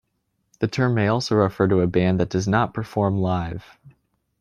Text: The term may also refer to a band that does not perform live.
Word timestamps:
The 0.61 0.67
term 0.67 0.95
may 0.95 1.05
also 1.05 1.35
refer 1.35 1.67
to 1.67 1.81
a 1.81 1.85
band 1.85 2.19
that 2.19 2.29
does 2.31 2.47
not 2.47 2.73
perform 2.73 3.17
live. 3.19 3.63